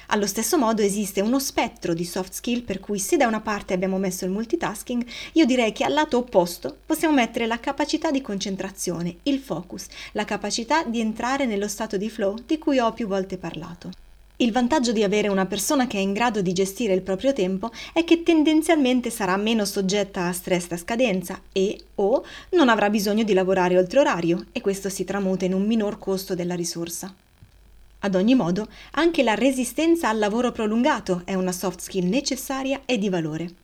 Allo 0.07 0.25
stesso 0.25 0.57
modo 0.57 0.81
esiste 0.81 1.19
uno 1.19 1.37
spettro 1.37 1.93
di 1.93 2.05
soft 2.05 2.31
skill 2.31 2.61
per 2.61 2.79
cui 2.79 2.97
se 2.97 3.17
da 3.17 3.27
una 3.27 3.41
parte 3.41 3.73
abbiamo 3.73 3.97
messo 3.97 4.23
il 4.23 4.31
multitasking, 4.31 5.05
io 5.33 5.45
direi 5.45 5.73
che 5.73 5.83
al 5.83 5.91
lato 5.91 6.17
opposto 6.17 6.77
possiamo 6.85 7.15
mettere 7.15 7.45
la 7.45 7.59
capacità 7.59 8.09
di 8.09 8.21
concentrazione, 8.21 9.17
il 9.23 9.39
focus, 9.39 9.87
la 10.13 10.23
capacità 10.23 10.85
di 10.85 11.01
entrare 11.01 11.45
nello 11.45 11.67
stato 11.67 11.97
di 11.97 12.09
flow 12.09 12.37
di 12.45 12.57
cui 12.57 12.79
ho 12.79 12.93
più 12.93 13.05
volte 13.05 13.37
parlato. 13.37 14.02
Il 14.37 14.51
vantaggio 14.51 14.91
di 14.91 15.03
avere 15.03 15.27
una 15.27 15.45
persona 15.45 15.85
che 15.85 15.97
è 15.97 16.01
in 16.01 16.11
grado 16.11 16.41
di 16.41 16.53
gestire 16.53 16.93
il 16.93 17.03
proprio 17.03 17.33
tempo 17.33 17.71
è 17.93 18.03
che 18.03 18.23
tendenzialmente 18.23 19.11
sarà 19.11 19.37
meno 19.37 19.63
soggetta 19.63 20.25
a 20.25 20.33
stress 20.33 20.67
da 20.67 20.77
scadenza 20.77 21.39
e 21.51 21.79
o 21.95 22.25
non 22.51 22.67
avrà 22.67 22.89
bisogno 22.89 23.23
di 23.23 23.33
lavorare 23.33 23.77
oltre 23.77 23.99
orario 23.99 24.45
e 24.51 24.59
questo 24.59 24.89
si 24.89 25.03
tramuta 25.03 25.45
in 25.45 25.53
un 25.53 25.65
minor 25.65 25.99
costo 25.99 26.33
della 26.33 26.55
risorsa. 26.55 27.13
Ad 27.99 28.15
ogni 28.15 28.33
modo, 28.33 28.67
anche 28.93 29.21
la 29.21 29.35
resistenza 29.35 30.09
al 30.09 30.17
lavoro 30.17 30.51
prolungato 30.51 31.21
è 31.25 31.35
una 31.35 31.51
soft 31.51 31.79
skill 31.79 32.09
necessaria 32.09 32.81
e 32.85 32.97
di 32.97 33.09
valore. 33.09 33.62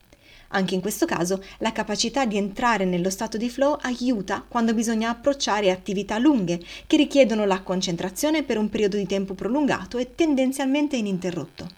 Anche 0.52 0.74
in 0.74 0.80
questo 0.80 1.06
caso, 1.06 1.42
la 1.58 1.70
capacità 1.70 2.26
di 2.26 2.36
entrare 2.36 2.84
nello 2.84 3.10
stato 3.10 3.36
di 3.36 3.48
flow 3.48 3.78
aiuta 3.82 4.44
quando 4.46 4.74
bisogna 4.74 5.10
approcciare 5.10 5.70
attività 5.70 6.18
lunghe 6.18 6.60
che 6.86 6.96
richiedono 6.96 7.44
la 7.44 7.60
concentrazione 7.60 8.42
per 8.42 8.58
un 8.58 8.68
periodo 8.68 8.96
di 8.96 9.06
tempo 9.06 9.34
prolungato 9.34 9.98
e 9.98 10.14
tendenzialmente 10.16 10.96
ininterrotto. 10.96 11.68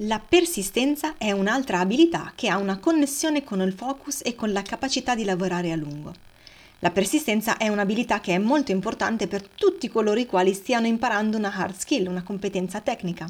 La 0.00 0.18
persistenza 0.18 1.14
è 1.16 1.30
un'altra 1.30 1.78
abilità 1.78 2.32
che 2.34 2.48
ha 2.48 2.58
una 2.58 2.78
connessione 2.78 3.44
con 3.44 3.60
il 3.60 3.72
focus 3.72 4.20
e 4.24 4.34
con 4.34 4.52
la 4.52 4.62
capacità 4.62 5.14
di 5.14 5.24
lavorare 5.24 5.70
a 5.70 5.76
lungo. 5.76 6.12
La 6.80 6.90
persistenza 6.90 7.56
è 7.56 7.68
un'abilità 7.68 8.20
che 8.20 8.34
è 8.34 8.38
molto 8.38 8.72
importante 8.72 9.28
per 9.28 9.46
tutti 9.46 9.88
coloro 9.88 10.18
i 10.18 10.26
quali 10.26 10.52
stiano 10.52 10.86
imparando 10.86 11.38
una 11.38 11.54
hard 11.54 11.76
skill, 11.76 12.08
una 12.08 12.24
competenza 12.24 12.80
tecnica. 12.80 13.26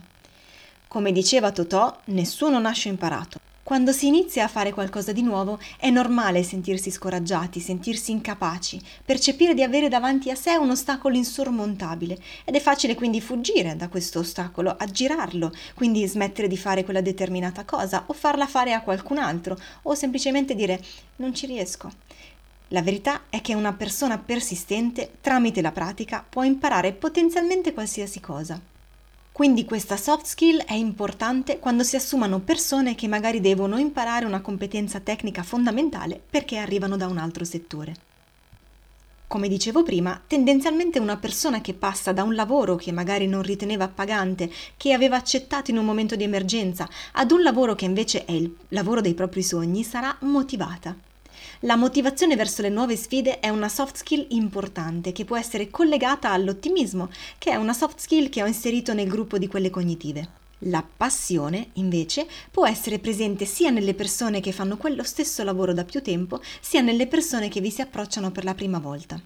Come 0.89 1.13
diceva 1.13 1.53
Totò, 1.53 1.95
nessuno 2.07 2.59
nasce 2.59 2.89
imparato. 2.89 3.46
Quando 3.67 3.91
si 3.91 4.07
inizia 4.07 4.45
a 4.45 4.49
fare 4.49 4.73
qualcosa 4.73 5.11
di 5.11 5.23
nuovo 5.23 5.59
è 5.77 5.91
normale 5.91 6.45
sentirsi 6.45 6.89
scoraggiati, 6.93 7.59
sentirsi 7.59 8.13
incapaci, 8.13 8.81
percepire 9.05 9.55
di 9.55 9.65
avere 9.65 9.89
davanti 9.89 10.31
a 10.31 10.37
sé 10.37 10.55
un 10.55 10.71
ostacolo 10.71 11.17
insormontabile 11.17 12.17
ed 12.45 12.55
è 12.55 12.61
facile 12.61 12.95
quindi 12.95 13.21
fuggire 13.21 13.75
da 13.75 13.89
questo 13.89 14.21
ostacolo, 14.21 14.77
aggirarlo, 14.79 15.53
quindi 15.75 16.07
smettere 16.07 16.47
di 16.47 16.57
fare 16.57 16.85
quella 16.85 17.01
determinata 17.01 17.65
cosa 17.65 18.05
o 18.07 18.13
farla 18.13 18.47
fare 18.47 18.73
a 18.73 18.83
qualcun 18.83 19.19
altro 19.19 19.59
o 19.83 19.95
semplicemente 19.97 20.55
dire 20.55 20.81
non 21.17 21.35
ci 21.35 21.47
riesco. 21.47 21.91
La 22.69 22.83
verità 22.83 23.23
è 23.29 23.41
che 23.41 23.55
una 23.55 23.73
persona 23.73 24.17
persistente, 24.17 25.15
tramite 25.21 25.61
la 25.61 25.73
pratica, 25.73 26.25
può 26.27 26.45
imparare 26.45 26.93
potenzialmente 26.93 27.73
qualsiasi 27.73 28.21
cosa. 28.21 28.76
Quindi 29.37 29.67
questa 29.67 29.99
soft 29.99 30.25
skill 30.25 30.63
è 30.65 30.73
importante 30.73 31.59
quando 31.59 31.83
si 31.83 31.95
assumano 31.95 32.39
persone 32.39 32.95
che 32.95 33.07
magari 33.07 33.39
devono 33.43 33.77
imparare 33.77 34.25
una 34.25 34.41
competenza 34.41 35.01
tecnica 35.01 35.43
fondamentale 35.43 36.19
perché 36.31 36.57
arrivano 36.57 36.97
da 36.97 37.07
un 37.07 37.19
altro 37.19 37.45
settore. 37.45 37.95
Come 39.27 39.49
dicevo 39.49 39.83
prima, 39.83 40.19
tendenzialmente 40.27 40.99
una 40.99 41.19
persona 41.19 41.61
che 41.61 41.75
passa 41.75 42.13
da 42.13 42.23
un 42.23 42.35
lavoro 42.35 42.77
che 42.77 42.93
magari 42.93 43.27
non 43.27 43.43
riteneva 43.43 43.85
appagante, 43.85 44.51
che 44.79 44.95
aveva 44.95 45.17
accettato 45.17 45.71
in 45.71 45.77
un 45.77 45.85
momento 45.85 46.17
di 46.17 46.25
emergenza, 46.25 46.89
ad 47.13 47.31
un 47.31 47.43
lavoro 47.43 47.75
che 47.75 47.85
invece 47.85 48.25
è 48.25 48.33
il 48.33 48.51
lavoro 48.69 49.03
dei 49.03 49.13
propri 49.13 49.43
sogni, 49.43 49.85
sarà 49.85 50.17
motivata. 50.21 50.97
La 51.61 51.77
motivazione 51.77 52.37
verso 52.37 52.61
le 52.61 52.69
nuove 52.69 52.97
sfide 52.97 53.41
è 53.41 53.49
una 53.49 53.71
soft 53.71 53.97
skill 53.97 54.27
importante 54.29 55.13
che 55.13 55.25
può 55.25 55.39
essere 55.39 55.71
collegata 55.71 56.31
all'ottimismo, 56.31 57.09
che 57.39 57.51
è 57.51 57.55
una 57.55 57.73
soft 57.73 57.99
skill 57.99 58.29
che 58.29 58.43
ho 58.43 58.47
inserito 58.47 58.93
nel 58.93 59.09
gruppo 59.09 59.39
di 59.39 59.47
quelle 59.47 59.71
cognitive. 59.71 60.29
La 60.61 60.85
passione, 60.85 61.71
invece, 61.75 62.27
può 62.51 62.67
essere 62.67 62.99
presente 62.99 63.47
sia 63.47 63.71
nelle 63.71 63.95
persone 63.95 64.41
che 64.41 64.53
fanno 64.53 64.77
quello 64.77 65.03
stesso 65.03 65.43
lavoro 65.45 65.73
da 65.73 65.85
più 65.85 66.03
tempo, 66.03 66.43
sia 66.61 66.83
nelle 66.83 67.07
persone 67.07 67.49
che 67.49 67.63
vi 67.63 67.71
si 67.71 67.81
approcciano 67.81 68.31
per 68.31 68.45
la 68.45 68.55
prima 68.55 68.79
volta. 68.79 69.19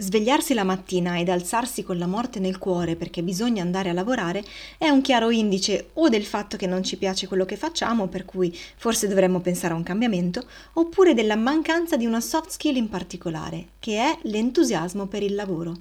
Svegliarsi 0.00 0.54
la 0.54 0.62
mattina 0.62 1.18
ed 1.18 1.28
alzarsi 1.28 1.82
con 1.82 1.98
la 1.98 2.06
morte 2.06 2.38
nel 2.38 2.58
cuore 2.58 2.94
perché 2.94 3.20
bisogna 3.20 3.62
andare 3.62 3.88
a 3.88 3.92
lavorare 3.92 4.44
è 4.78 4.88
un 4.88 5.00
chiaro 5.00 5.30
indice 5.30 5.88
o 5.94 6.08
del 6.08 6.24
fatto 6.24 6.56
che 6.56 6.68
non 6.68 6.84
ci 6.84 6.96
piace 6.96 7.26
quello 7.26 7.44
che 7.44 7.56
facciamo, 7.56 8.06
per 8.06 8.24
cui 8.24 8.56
forse 8.76 9.08
dovremmo 9.08 9.40
pensare 9.40 9.74
a 9.74 9.76
un 9.76 9.82
cambiamento, 9.82 10.44
oppure 10.74 11.14
della 11.14 11.34
mancanza 11.34 11.96
di 11.96 12.06
una 12.06 12.20
soft 12.20 12.50
skill 12.50 12.76
in 12.76 12.88
particolare, 12.88 13.70
che 13.80 13.98
è 13.98 14.18
l'entusiasmo 14.22 15.06
per 15.06 15.24
il 15.24 15.34
lavoro. 15.34 15.76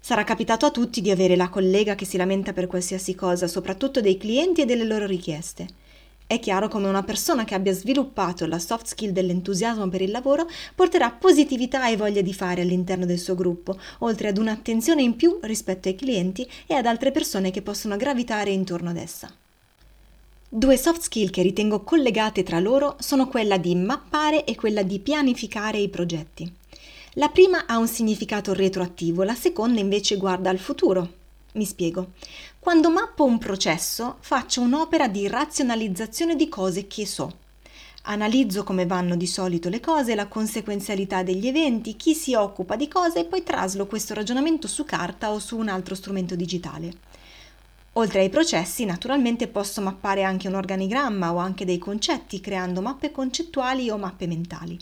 Sarà 0.00 0.24
capitato 0.24 0.66
a 0.66 0.72
tutti 0.72 1.00
di 1.00 1.12
avere 1.12 1.36
la 1.36 1.48
collega 1.48 1.94
che 1.94 2.04
si 2.04 2.16
lamenta 2.16 2.52
per 2.52 2.66
qualsiasi 2.66 3.14
cosa, 3.14 3.46
soprattutto 3.46 4.00
dei 4.00 4.18
clienti 4.18 4.62
e 4.62 4.64
delle 4.64 4.84
loro 4.84 5.06
richieste. 5.06 5.68
È 6.28 6.40
chiaro 6.40 6.66
come 6.66 6.88
una 6.88 7.04
persona 7.04 7.44
che 7.44 7.54
abbia 7.54 7.72
sviluppato 7.72 8.46
la 8.46 8.58
soft 8.58 8.86
skill 8.86 9.12
dell'entusiasmo 9.12 9.88
per 9.88 10.02
il 10.02 10.10
lavoro 10.10 10.48
porterà 10.74 11.12
positività 11.12 11.88
e 11.88 11.96
voglia 11.96 12.20
di 12.20 12.34
fare 12.34 12.62
all'interno 12.62 13.06
del 13.06 13.20
suo 13.20 13.36
gruppo, 13.36 13.78
oltre 14.00 14.26
ad 14.26 14.38
un'attenzione 14.38 15.02
in 15.02 15.14
più 15.14 15.38
rispetto 15.42 15.86
ai 15.86 15.94
clienti 15.94 16.44
e 16.66 16.74
ad 16.74 16.86
altre 16.86 17.12
persone 17.12 17.52
che 17.52 17.62
possono 17.62 17.96
gravitare 17.96 18.50
intorno 18.50 18.90
ad 18.90 18.96
essa. 18.96 19.32
Due 20.48 20.76
soft 20.76 21.02
skill 21.02 21.30
che 21.30 21.42
ritengo 21.42 21.84
collegate 21.84 22.42
tra 22.42 22.58
loro 22.58 22.96
sono 22.98 23.28
quella 23.28 23.56
di 23.56 23.76
mappare 23.76 24.44
e 24.44 24.56
quella 24.56 24.82
di 24.82 24.98
pianificare 24.98 25.78
i 25.78 25.88
progetti. 25.88 26.52
La 27.14 27.28
prima 27.28 27.66
ha 27.66 27.78
un 27.78 27.86
significato 27.86 28.52
retroattivo, 28.52 29.22
la 29.22 29.34
seconda 29.36 29.78
invece 29.78 30.16
guarda 30.16 30.50
al 30.50 30.58
futuro, 30.58 31.08
mi 31.52 31.64
spiego. 31.64 32.12
Quando 32.66 32.90
mappo 32.90 33.22
un 33.22 33.38
processo, 33.38 34.16
faccio 34.18 34.60
un'opera 34.60 35.06
di 35.06 35.28
razionalizzazione 35.28 36.34
di 36.34 36.48
cose 36.48 36.88
che 36.88 37.06
so. 37.06 37.32
Analizzo 38.02 38.64
come 38.64 38.86
vanno 38.86 39.14
di 39.14 39.28
solito 39.28 39.68
le 39.68 39.78
cose, 39.78 40.16
la 40.16 40.26
conseguenzialità 40.26 41.22
degli 41.22 41.46
eventi, 41.46 41.94
chi 41.94 42.12
si 42.12 42.34
occupa 42.34 42.74
di 42.74 42.88
cosa 42.88 43.20
e 43.20 43.24
poi 43.24 43.44
traslo 43.44 43.86
questo 43.86 44.14
ragionamento 44.14 44.66
su 44.66 44.84
carta 44.84 45.30
o 45.30 45.38
su 45.38 45.56
un 45.56 45.68
altro 45.68 45.94
strumento 45.94 46.34
digitale. 46.34 46.92
Oltre 47.92 48.22
ai 48.22 48.30
processi, 48.30 48.84
naturalmente 48.84 49.46
posso 49.46 49.80
mappare 49.80 50.24
anche 50.24 50.48
un 50.48 50.54
organigramma 50.54 51.32
o 51.32 51.36
anche 51.36 51.64
dei 51.64 51.78
concetti, 51.78 52.40
creando 52.40 52.82
mappe 52.82 53.12
concettuali 53.12 53.90
o 53.90 53.96
mappe 53.96 54.26
mentali. 54.26 54.76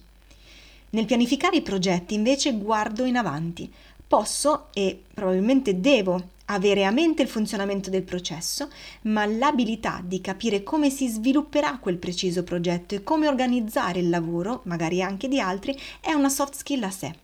Nel 0.89 1.05
pianificare 1.05 1.57
i 1.57 1.63
progetti 1.63 2.15
invece 2.15 2.57
guardo 2.57 3.05
in 3.05 3.19
avanti. 3.19 3.71
Posso 4.07 4.69
e 4.73 5.03
probabilmente 5.13 5.81
devo 5.81 6.33
avere 6.47 6.85
a 6.85 6.91
mente 6.91 7.23
il 7.23 7.29
funzionamento 7.29 7.91
del 7.91 8.03
processo, 8.03 8.69
ma 9.03 9.25
l'abilità 9.27 10.01
di 10.05 10.21
capire 10.21 10.63
come 10.63 10.91
si 10.91 11.09
svilupperà 11.09 11.79
quel 11.81 11.99
preciso 11.99 12.43
progetto 12.43 12.95
e 12.95 13.03
come 13.03 13.29
organizzare 13.29 14.01
il 14.01 14.11
lavoro, 14.11 14.61
magari 14.65 15.03
anche 15.03 15.29
di 15.29 15.41
altri, 15.41 15.79
è 16.01 16.13
una 16.13 16.29
soft 16.29 16.55
skill 16.55 16.83
a 16.83 16.91
sé. 16.91 17.15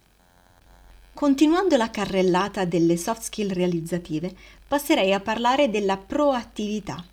Continuando 1.12 1.76
la 1.76 1.90
carrellata 1.90 2.64
delle 2.64 2.96
soft 2.96 3.22
skill 3.22 3.52
realizzative, 3.52 4.34
passerei 4.66 5.12
a 5.12 5.20
parlare 5.20 5.68
della 5.68 5.98
proattività. 5.98 7.04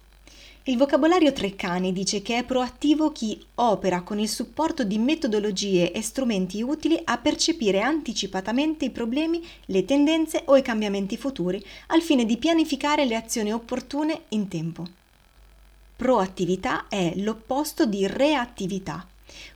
Il 0.68 0.76
vocabolario 0.76 1.32
Treccani 1.32 1.94
dice 1.94 2.22
che 2.22 2.40
è 2.40 2.44
proattivo 2.44 3.14
chi 3.14 3.42
opera 3.56 4.02
con 4.02 4.20
il 4.20 4.28
supporto 4.28 4.84
di 4.84 4.98
metodologie 4.98 5.94
e 5.94 6.02
strumenti 6.02 6.62
utili 6.62 7.00
a 7.06 7.18
percepire 7.18 7.80
anticipatamente 7.80 8.84
i 8.84 8.90
problemi, 8.90 9.42
le 9.68 9.86
tendenze 9.86 10.42
o 10.44 10.58
i 10.58 10.62
cambiamenti 10.62 11.16
futuri, 11.16 11.64
al 11.88 12.02
fine 12.02 12.26
di 12.26 12.36
pianificare 12.36 13.06
le 13.06 13.16
azioni 13.16 13.54
opportune 13.54 14.24
in 14.30 14.50
tempo. 14.50 14.86
Proattività 15.96 16.90
è 16.90 17.14
l'opposto 17.16 17.86
di 17.86 18.06
reattività. 18.06 19.08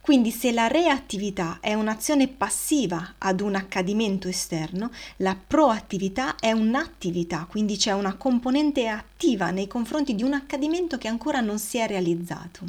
Quindi 0.02 0.32
se 0.32 0.52
la 0.52 0.68
reattività 0.68 1.60
è 1.62 1.74
un'azione 1.74 2.28
passiva 2.28 3.16
ad 3.18 3.42
un 3.42 3.56
accadimento 3.56 4.28
esterno, 4.28 4.92
la 5.18 5.36
proattività 5.36 6.36
è 6.36 6.52
un'attività, 6.52 7.46
quindi 7.50 7.78
c'è 7.78 7.92
una 7.92 8.16
componente 8.16 8.88
attiva 8.88 9.52
nei 9.52 9.68
confronti 9.68 10.16
di 10.16 10.24
un 10.24 10.34
accadimento 10.34 10.98
che 10.98 11.08
ancora 11.08 11.40
non 11.40 11.60
si 11.60 11.78
è 11.78 11.88
realizzato. 11.88 12.66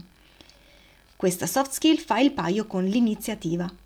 Questa 1.16 1.47
soft 1.47 1.73
skill 1.73 1.99
fa 1.99 2.19
il 2.19 2.33
paio 2.33 2.66
con 2.66 2.85
l'iniziativa. 2.85 3.82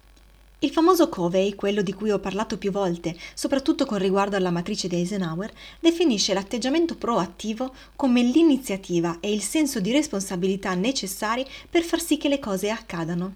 Il 0.61 0.71
famoso 0.71 1.11
Covey, 1.11 1.55
quello 1.55 1.83
di 1.83 1.93
cui 1.93 2.11
ho 2.11 2.19
parlato 2.19 2.57
più 2.57 2.71
volte, 2.71 3.15
soprattutto 3.35 3.85
con 3.85 3.99
riguardo 3.99 4.37
alla 4.37 4.51
matrice 4.51 4.89
di 4.89 4.97
Eisenhower, 4.97 5.53
definisce 5.81 6.33
l'atteggiamento 6.33 6.95
proattivo 6.95 7.75
come 7.95 8.23
l'iniziativa 8.23 9.19
e 9.21 9.31
il 9.31 9.43
senso 9.43 9.81
di 9.81 9.93
responsabilità 9.93 10.73
necessari 10.73 11.45
per 11.69 11.83
far 11.83 12.01
sì 12.01 12.17
che 12.17 12.31
le 12.31 12.39
cose 12.39 12.71
accadano. 12.71 13.35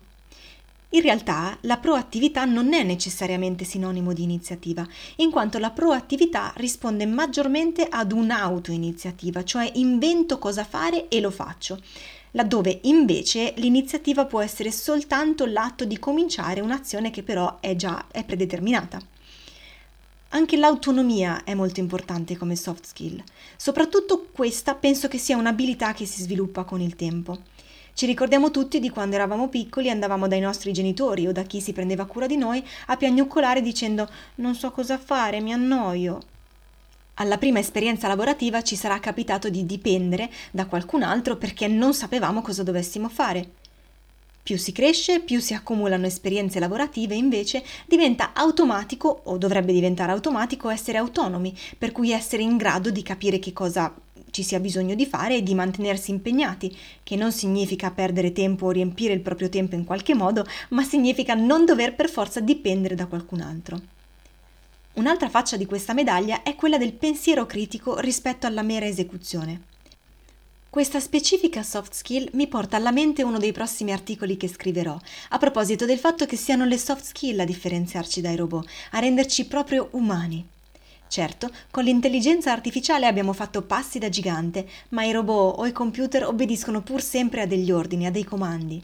In 0.93 1.03
realtà 1.03 1.59
la 1.62 1.77
proattività 1.77 2.47
non 2.47 2.73
è 2.73 2.83
necessariamente 2.83 3.65
sinonimo 3.65 4.15
di 4.15 4.23
iniziativa, 4.23 4.89
in 5.17 5.31
quanto 5.31 5.59
la 5.59 5.71
proattività 5.71 6.55
risponde 6.57 7.05
maggiormente 7.05 7.87
ad 7.89 8.12
un'autoiniziativa, 8.12 9.45
cioè 9.45 9.71
invento 9.75 10.39
cosa 10.39 10.65
fare 10.65 11.09
e 11.09 11.21
lo 11.21 11.31
faccio 11.31 11.79
laddove 12.33 12.81
invece 12.83 13.55
l'iniziativa 13.57 14.25
può 14.25 14.41
essere 14.41 14.71
soltanto 14.71 15.47
l'atto 15.47 15.85
di 15.85 15.99
cominciare 15.99 16.61
un'azione 16.61 17.11
che 17.11 17.23
però 17.23 17.59
è 17.61 17.77
già 17.77 18.07
è 18.11 18.25
predeterminata. 18.25 19.01
Anche 20.33 20.57
l'autonomia 20.57 21.43
è 21.43 21.55
molto 21.55 21.81
importante 21.81 22.37
come 22.37 22.55
soft 22.55 22.87
skill. 22.87 23.21
Soprattutto 23.57 24.29
questa 24.31 24.75
penso 24.77 25.09
che 25.09 25.19
sia 25.19 25.37
un'abilità 25.37 25.93
che 25.93 26.07
si 26.07 26.23
sviluppa 26.23 26.63
con 26.63 26.81
il 26.81 26.95
tempo. 26.95 27.39
Ci 27.95 28.07
ricordiamo 28.07 28.53
tutti 28.53 28.79
di 28.79 28.91
quando 28.91 29.17
eravamo 29.17 29.49
piccoli 29.49 29.89
e 29.89 29.91
andavamo 29.91 30.29
dai 30.29 30.39
nostri 30.39 30.73
genitori 30.73 31.27
o 31.27 31.33
da 31.33 31.43
chi 31.43 31.61
si 31.61 31.73
prendeva 31.73 32.07
cura 32.07 32.27
di 32.27 32.37
noi 32.37 32.65
a 32.87 32.97
piagnuccolare 32.97 33.61
dicendo 33.61 34.09
non 34.37 34.55
so 34.55 34.71
cosa 34.71 34.99
fare, 34.99 35.41
mi 35.41 35.53
annoio. 35.53 36.21
Alla 37.21 37.37
prima 37.37 37.59
esperienza 37.59 38.09
lavorativa 38.09 38.62
ci 38.62 38.77
sarà 38.77 38.99
capitato 38.99 39.50
di 39.50 39.67
dipendere 39.67 40.31
da 40.50 40.65
qualcun 40.65 41.03
altro 41.03 41.37
perché 41.37 41.69
non 41.69 41.93
sapevamo 41.93 42.41
cosa 42.41 42.62
dovessimo 42.62 43.11
fare. 43.11 43.47
Più 44.43 44.57
si 44.57 44.73
cresce, 44.73 45.21
più 45.21 45.39
si 45.39 45.53
accumulano 45.53 46.07
esperienze 46.07 46.59
lavorative, 46.59 47.15
invece 47.15 47.62
diventa 47.87 48.31
automatico 48.33 49.21
o 49.25 49.37
dovrebbe 49.37 49.75
diventare 49.75 50.12
automatico 50.12 50.71
essere 50.71 50.97
autonomi, 50.97 51.55
per 51.77 51.93
cui 51.93 52.11
essere 52.11 52.43
in 52.43 52.57
grado 52.57 52.91
di 52.91 53.03
capire 53.03 53.39
che 53.39 53.53
cosa 53.53 53.95
ci 54.31 54.43
sia 54.43 54.59
bisogno 54.59 54.95
di 54.95 55.05
fare 55.05 55.37
e 55.37 55.43
di 55.43 55.55
mantenersi 55.55 56.11
impegnati, 56.12 56.75
che 57.03 57.17
non 57.17 57.33
significa 57.33 57.91
perdere 57.91 58.33
tempo 58.33 58.65
o 58.65 58.71
riempire 58.71 59.12
il 59.12 59.21
proprio 59.21 59.50
tempo 59.50 59.75
in 59.75 59.85
qualche 59.85 60.15
modo, 60.15 60.47
ma 60.71 60.83
significa 60.85 61.35
non 61.35 61.67
dover 61.67 61.95
per 61.95 62.09
forza 62.09 62.41
dipendere 62.41 62.95
da 62.95 63.05
qualcun 63.05 63.43
altro. 63.43 64.00
Un'altra 64.94 65.28
faccia 65.28 65.56
di 65.56 65.66
questa 65.66 65.94
medaglia 65.94 66.42
è 66.42 66.56
quella 66.56 66.76
del 66.76 66.92
pensiero 66.92 67.47
critico 67.47 68.00
rispetto 68.00 68.47
alla 68.47 68.62
mera 68.62 68.87
esecuzione. 68.87 69.62
Questa 70.68 70.99
specifica 70.99 71.62
soft 71.62 71.94
skill 71.94 72.28
mi 72.32 72.49
porta 72.49 72.76
alla 72.76 72.90
mente 72.90 73.23
uno 73.23 73.38
dei 73.38 73.52
prossimi 73.52 73.92
articoli 73.92 74.37
che 74.37 74.49
scriverò, 74.49 74.99
a 75.30 75.38
proposito 75.38 75.87
del 75.87 75.99
fatto 75.99 76.26
che 76.26 76.37
siano 76.37 76.64
le 76.64 76.76
soft 76.76 77.04
skill 77.04 77.38
a 77.38 77.44
differenziarci 77.44 78.20
dai 78.20 78.35
robot, 78.35 78.68
a 78.90 78.99
renderci 78.99 79.47
proprio 79.47 79.88
umani. 79.92 80.44
Certo, 81.06 81.50
con 81.70 81.85
l'intelligenza 81.85 82.52
artificiale 82.52 83.06
abbiamo 83.06 83.32
fatto 83.32 83.62
passi 83.62 83.99
da 83.99 84.09
gigante, 84.09 84.68
ma 84.90 85.04
i 85.04 85.12
robot 85.12 85.59
o 85.59 85.66
i 85.66 85.73
computer 85.73 86.25
obbediscono 86.25 86.82
pur 86.82 87.00
sempre 87.00 87.42
a 87.42 87.47
degli 87.47 87.70
ordini, 87.70 88.06
a 88.06 88.11
dei 88.11 88.25
comandi. 88.25 88.80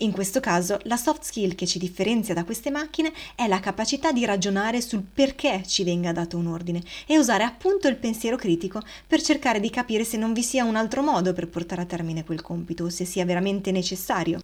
In 0.00 0.12
questo 0.12 0.40
caso, 0.40 0.78
la 0.84 0.96
soft 0.96 1.24
skill 1.24 1.54
che 1.54 1.66
ci 1.66 1.78
differenzia 1.78 2.32
da 2.32 2.44
queste 2.44 2.70
macchine 2.70 3.12
è 3.34 3.46
la 3.46 3.60
capacità 3.60 4.12
di 4.12 4.24
ragionare 4.24 4.80
sul 4.80 5.02
perché 5.02 5.62
ci 5.66 5.84
venga 5.84 6.10
dato 6.10 6.38
un 6.38 6.46
ordine 6.46 6.82
e 7.06 7.18
usare 7.18 7.44
appunto 7.44 7.86
il 7.86 7.96
pensiero 7.96 8.36
critico 8.36 8.80
per 9.06 9.20
cercare 9.20 9.60
di 9.60 9.68
capire 9.68 10.04
se 10.04 10.16
non 10.16 10.32
vi 10.32 10.42
sia 10.42 10.64
un 10.64 10.76
altro 10.76 11.02
modo 11.02 11.34
per 11.34 11.48
portare 11.48 11.82
a 11.82 11.84
termine 11.84 12.24
quel 12.24 12.40
compito 12.40 12.84
o 12.84 12.88
se 12.88 13.04
sia 13.04 13.26
veramente 13.26 13.72
necessario. 13.72 14.40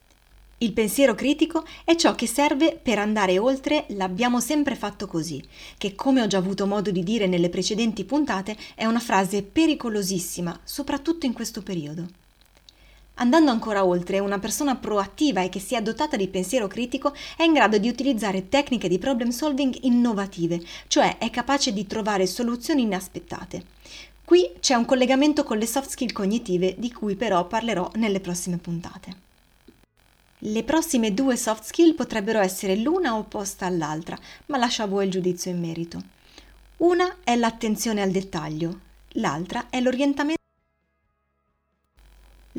Il 0.59 0.75
pensiero 0.75 1.15
critico 1.15 1.65
è 1.87 1.97
ciò 1.97 2.15
che 2.15 2.27
serve 2.27 2.79
per 2.83 2.99
andare 2.99 3.39
oltre 3.39 3.87
l'abbiamo 3.89 4.41
sempre 4.41 4.75
fatto 4.75 5.07
così, 5.07 5.43
che 5.79 5.95
come 5.95 6.21
ho 6.21 6.27
già 6.27 6.37
avuto 6.37 6.67
modo 6.67 6.91
di 6.91 7.03
dire 7.03 7.27
nelle 7.27 7.49
precedenti 7.49 8.05
puntate 8.05 8.55
è 8.75 8.85
una 8.85 9.01
frase 9.01 9.43
pericolosissima, 9.43 10.61
soprattutto 10.65 11.25
in 11.25 11.33
questo 11.33 11.63
periodo. 11.63 12.25
Andando 13.19 13.51
ancora 13.51 13.85
oltre, 13.85 14.19
una 14.19 14.39
persona 14.39 14.77
proattiva 14.77 15.41
e 15.43 15.49
che 15.49 15.59
sia 15.59 15.81
dotata 15.81 16.17
di 16.17 16.29
pensiero 16.29 16.67
critico 16.67 17.15
è 17.37 17.45
in 17.45 17.55
grado 17.55 17.79
di 17.79 17.89
utilizzare 17.89 18.49
tecniche 18.49 18.89
di 18.89 18.99
problem 18.99 19.31
solving 19.31 19.77
innovative, 19.83 20.63
cioè 20.87 21.17
è 21.17 21.31
capace 21.31 21.73
di 21.73 21.87
trovare 21.87 22.27
soluzioni 22.27 22.83
inaspettate. 22.83 23.65
Qui 24.23 24.53
c'è 24.61 24.75
un 24.75 24.85
collegamento 24.85 25.45
con 25.45 25.57
le 25.57 25.67
soft 25.67 25.91
skill 25.91 26.13
cognitive 26.13 26.75
di 26.77 26.93
cui 26.93 27.15
però 27.15 27.47
parlerò 27.47 27.91
nelle 27.95 28.21
prossime 28.21 28.59
puntate. 28.59 29.25
Le 30.41 30.65
prossime 30.65 31.15
due 31.15 31.37
soft 31.37 31.65
skill 31.65 31.95
potrebbero 31.95 32.41
essere 32.41 32.77
l'una 32.77 33.17
opposta 33.17 33.65
all'altra, 33.65 34.19
ma 34.47 34.59
lascio 34.59 34.83
a 34.83 34.87
voi 34.87 35.07
il 35.07 35.11
giudizio 35.11 35.51
in 35.51 35.61
merito. 35.61 36.03
Una 36.79 37.17
è 37.25 37.35
l'attenzione 37.37 38.03
al 38.03 38.11
dettaglio, 38.11 38.81
l'altra 39.13 39.71
è 39.71 39.81
l'orientamento. 39.81 40.36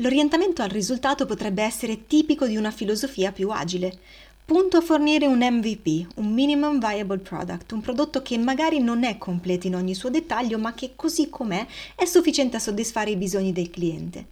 L'orientamento 0.00 0.62
al 0.62 0.68
risultato 0.68 1.26
potrebbe 1.26 1.64
essere 1.64 2.06
tipico 2.06 2.46
di 2.46 2.56
una 2.56 2.70
filosofia 2.70 3.32
più 3.32 3.50
agile. 3.50 3.98
Punto 4.44 4.76
a 4.76 4.80
fornire 4.80 5.26
un 5.26 5.38
MVP, 5.38 6.06
un 6.18 6.32
Minimum 6.32 6.78
Viable 6.78 7.18
Product, 7.18 7.72
un 7.72 7.80
prodotto 7.80 8.22
che 8.22 8.38
magari 8.38 8.78
non 8.78 9.02
è 9.02 9.18
completo 9.18 9.66
in 9.66 9.74
ogni 9.74 9.96
suo 9.96 10.08
dettaglio, 10.08 10.56
ma 10.56 10.72
che 10.72 10.92
così 10.94 11.28
com'è 11.28 11.66
è 11.96 12.04
sufficiente 12.04 12.56
a 12.56 12.60
soddisfare 12.60 13.10
i 13.10 13.16
bisogni 13.16 13.52
del 13.52 13.70
cliente. 13.70 14.24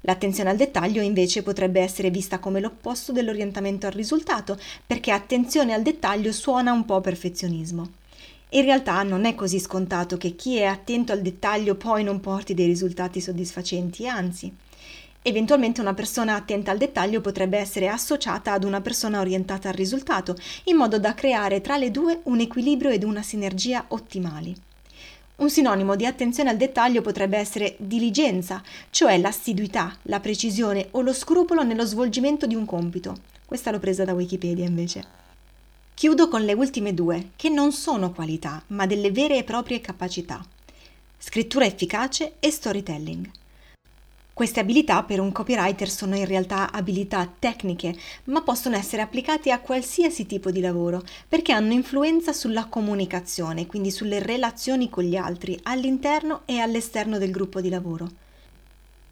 L'attenzione 0.00 0.50
al 0.50 0.56
dettaglio 0.56 1.00
invece 1.00 1.44
potrebbe 1.44 1.80
essere 1.80 2.10
vista 2.10 2.40
come 2.40 2.58
l'opposto 2.58 3.12
dell'orientamento 3.12 3.86
al 3.86 3.92
risultato, 3.92 4.58
perché 4.84 5.12
attenzione 5.12 5.72
al 5.72 5.82
dettaglio 5.82 6.32
suona 6.32 6.72
un 6.72 6.84
po' 6.84 7.00
perfezionismo. 7.00 7.90
In 8.50 8.62
realtà 8.62 9.04
non 9.04 9.24
è 9.24 9.36
così 9.36 9.60
scontato 9.60 10.16
che 10.16 10.34
chi 10.34 10.56
è 10.56 10.64
attento 10.64 11.12
al 11.12 11.22
dettaglio 11.22 11.76
poi 11.76 12.02
non 12.02 12.18
porti 12.18 12.54
dei 12.54 12.66
risultati 12.66 13.20
soddisfacenti, 13.20 14.08
anzi. 14.08 14.52
Eventualmente 15.28 15.80
una 15.80 15.92
persona 15.92 16.36
attenta 16.36 16.70
al 16.70 16.78
dettaglio 16.78 17.20
potrebbe 17.20 17.58
essere 17.58 17.88
associata 17.88 18.52
ad 18.52 18.62
una 18.62 18.80
persona 18.80 19.18
orientata 19.18 19.68
al 19.68 19.74
risultato, 19.74 20.36
in 20.66 20.76
modo 20.76 21.00
da 21.00 21.14
creare 21.14 21.60
tra 21.60 21.76
le 21.76 21.90
due 21.90 22.20
un 22.24 22.38
equilibrio 22.38 22.90
ed 22.90 23.02
una 23.02 23.22
sinergia 23.22 23.86
ottimali. 23.88 24.54
Un 25.38 25.50
sinonimo 25.50 25.96
di 25.96 26.06
attenzione 26.06 26.50
al 26.50 26.56
dettaglio 26.56 27.02
potrebbe 27.02 27.38
essere 27.38 27.74
diligenza, 27.78 28.62
cioè 28.90 29.18
l'assiduità, 29.18 29.96
la 30.02 30.20
precisione 30.20 30.86
o 30.92 31.00
lo 31.00 31.12
scrupolo 31.12 31.64
nello 31.64 31.84
svolgimento 31.84 32.46
di 32.46 32.54
un 32.54 32.64
compito. 32.64 33.16
Questa 33.46 33.72
l'ho 33.72 33.80
presa 33.80 34.04
da 34.04 34.14
Wikipedia 34.14 34.64
invece. 34.64 35.04
Chiudo 35.94 36.28
con 36.28 36.42
le 36.42 36.52
ultime 36.52 36.94
due, 36.94 37.30
che 37.34 37.48
non 37.48 37.72
sono 37.72 38.12
qualità, 38.12 38.62
ma 38.68 38.86
delle 38.86 39.10
vere 39.10 39.38
e 39.38 39.42
proprie 39.42 39.80
capacità. 39.80 40.40
Scrittura 41.18 41.64
efficace 41.64 42.34
e 42.38 42.52
storytelling. 42.52 43.28
Queste 44.36 44.60
abilità 44.60 45.02
per 45.02 45.18
un 45.18 45.32
copywriter 45.32 45.88
sono 45.88 46.14
in 46.14 46.26
realtà 46.26 46.70
abilità 46.70 47.26
tecniche, 47.38 47.96
ma 48.24 48.42
possono 48.42 48.76
essere 48.76 49.00
applicate 49.00 49.50
a 49.50 49.60
qualsiasi 49.60 50.26
tipo 50.26 50.50
di 50.50 50.60
lavoro, 50.60 51.02
perché 51.26 51.52
hanno 51.52 51.72
influenza 51.72 52.34
sulla 52.34 52.66
comunicazione, 52.66 53.64
quindi 53.64 53.90
sulle 53.90 54.18
relazioni 54.18 54.90
con 54.90 55.04
gli 55.04 55.16
altri, 55.16 55.58
all'interno 55.62 56.42
e 56.44 56.58
all'esterno 56.58 57.16
del 57.16 57.30
gruppo 57.30 57.62
di 57.62 57.70
lavoro. 57.70 58.10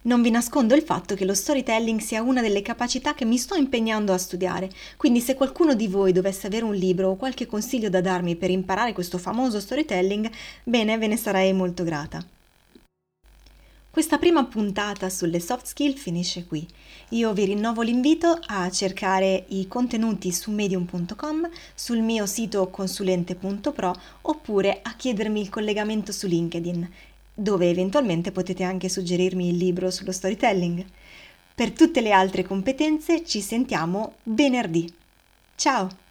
Non 0.03 0.21
vi 0.21 0.29
nascondo 0.29 0.75
il 0.75 0.83
fatto 0.83 1.15
che 1.15 1.25
lo 1.25 1.33
storytelling 1.33 1.99
sia 2.01 2.21
una 2.21 2.41
delle 2.41 2.61
capacità 2.61 3.15
che 3.15 3.25
mi 3.25 3.37
sto 3.37 3.55
impegnando 3.55 4.13
a 4.13 4.19
studiare, 4.19 4.69
quindi 4.95 5.21
se 5.21 5.33
qualcuno 5.33 5.73
di 5.73 5.87
voi 5.87 6.11
dovesse 6.11 6.45
avere 6.45 6.65
un 6.65 6.75
libro 6.75 7.09
o 7.09 7.15
qualche 7.15 7.47
consiglio 7.47 7.89
da 7.89 7.99
darmi 7.99 8.35
per 8.35 8.51
imparare 8.51 8.93
questo 8.93 9.17
famoso 9.17 9.59
storytelling, 9.59 10.29
bene, 10.61 10.99
ve 10.99 11.07
ne 11.07 11.17
sarei 11.17 11.51
molto 11.51 11.83
grata. 11.83 12.23
Questa 13.95 14.17
prima 14.17 14.43
puntata 14.43 15.09
sulle 15.09 15.39
soft 15.39 15.67
skill 15.67 15.93
finisce 15.93 16.43
qui. 16.43 16.67
Io 17.11 17.31
vi 17.31 17.45
rinnovo 17.45 17.81
l'invito 17.81 18.37
a 18.47 18.69
cercare 18.69 19.45
i 19.47 19.69
contenuti 19.69 20.33
su 20.33 20.51
medium.com, 20.51 21.49
sul 21.73 21.99
mio 21.99 22.25
sito 22.25 22.67
consulente.pro 22.67 23.95
oppure 24.23 24.81
a 24.81 24.95
chiedermi 24.97 25.39
il 25.39 25.47
collegamento 25.47 26.11
su 26.11 26.27
LinkedIn, 26.27 26.91
dove 27.33 27.69
eventualmente 27.69 28.33
potete 28.33 28.63
anche 28.63 28.89
suggerirmi 28.89 29.47
il 29.47 29.55
libro 29.55 29.89
sullo 29.89 30.11
storytelling. 30.11 30.85
Per 31.55 31.71
tutte 31.71 32.01
le 32.01 32.11
altre 32.11 32.43
competenze 32.43 33.23
ci 33.23 33.39
sentiamo 33.39 34.15
venerdì. 34.23 34.93
Ciao! 35.55 36.03